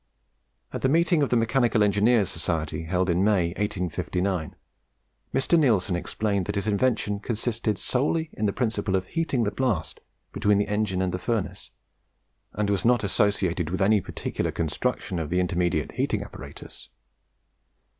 [0.73, 4.55] At the meeting of the Mechanical Engineers' Society held in May, 1859,
[5.31, 5.59] Mr.
[5.59, 9.99] Neilson explained that his invention consisted solely in the principle of heating the blast
[10.33, 11.69] between the engine and the furnace,
[12.53, 16.89] and was not associated with any particular construction of the intermediate heating apparatus.